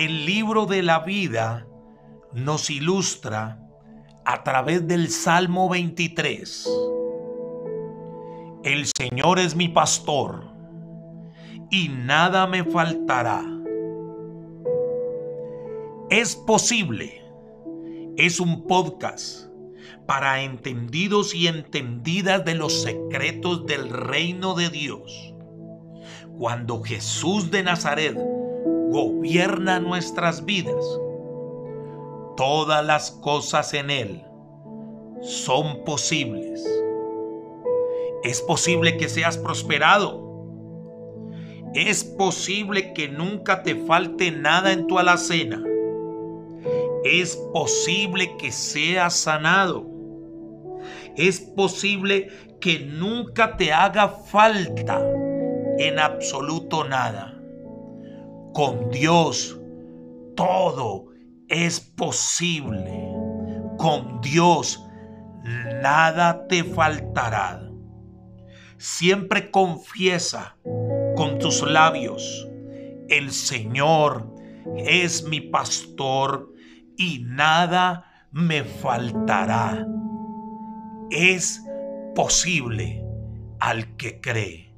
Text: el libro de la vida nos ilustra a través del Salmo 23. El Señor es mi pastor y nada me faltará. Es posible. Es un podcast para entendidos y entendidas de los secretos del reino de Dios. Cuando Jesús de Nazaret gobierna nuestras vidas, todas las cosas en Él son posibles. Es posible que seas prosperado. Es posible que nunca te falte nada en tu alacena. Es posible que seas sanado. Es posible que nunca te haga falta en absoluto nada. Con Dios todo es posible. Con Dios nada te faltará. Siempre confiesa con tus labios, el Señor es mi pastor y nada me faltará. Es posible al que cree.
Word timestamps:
el 0.00 0.24
libro 0.24 0.64
de 0.64 0.82
la 0.82 1.00
vida 1.00 1.66
nos 2.32 2.70
ilustra 2.70 3.60
a 4.24 4.42
través 4.42 4.88
del 4.88 5.10
Salmo 5.10 5.68
23. 5.68 6.70
El 8.64 8.86
Señor 8.96 9.38
es 9.38 9.54
mi 9.54 9.68
pastor 9.68 10.50
y 11.70 11.90
nada 11.90 12.46
me 12.46 12.64
faltará. 12.64 13.44
Es 16.08 16.34
posible. 16.34 17.22
Es 18.16 18.40
un 18.40 18.66
podcast 18.66 19.50
para 20.06 20.40
entendidos 20.42 21.34
y 21.34 21.46
entendidas 21.46 22.42
de 22.46 22.54
los 22.54 22.72
secretos 22.84 23.66
del 23.66 23.90
reino 23.90 24.54
de 24.54 24.70
Dios. 24.70 25.34
Cuando 26.38 26.80
Jesús 26.82 27.50
de 27.50 27.62
Nazaret 27.64 28.39
gobierna 28.90 29.80
nuestras 29.80 30.44
vidas, 30.44 30.84
todas 32.36 32.84
las 32.84 33.10
cosas 33.10 33.72
en 33.74 33.90
Él 33.90 34.24
son 35.22 35.84
posibles. 35.84 36.64
Es 38.22 38.40
posible 38.42 38.96
que 38.96 39.08
seas 39.08 39.38
prosperado. 39.38 40.28
Es 41.74 42.04
posible 42.04 42.92
que 42.92 43.08
nunca 43.08 43.62
te 43.62 43.76
falte 43.76 44.30
nada 44.30 44.72
en 44.72 44.86
tu 44.86 44.98
alacena. 44.98 45.62
Es 47.04 47.36
posible 47.52 48.36
que 48.36 48.50
seas 48.50 49.14
sanado. 49.14 49.86
Es 51.16 51.40
posible 51.40 52.28
que 52.60 52.80
nunca 52.80 53.56
te 53.56 53.72
haga 53.72 54.08
falta 54.08 55.00
en 55.78 55.98
absoluto 55.98 56.84
nada. 56.84 57.39
Con 58.52 58.90
Dios 58.90 59.58
todo 60.36 61.06
es 61.48 61.80
posible. 61.80 63.08
Con 63.76 64.20
Dios 64.20 64.84
nada 65.82 66.46
te 66.48 66.64
faltará. 66.64 67.70
Siempre 68.78 69.50
confiesa 69.50 70.56
con 71.16 71.38
tus 71.38 71.62
labios, 71.62 72.48
el 73.08 73.30
Señor 73.30 74.34
es 74.76 75.24
mi 75.24 75.40
pastor 75.40 76.50
y 76.96 77.24
nada 77.26 78.26
me 78.30 78.64
faltará. 78.64 79.86
Es 81.10 81.62
posible 82.14 83.04
al 83.58 83.96
que 83.96 84.20
cree. 84.20 84.69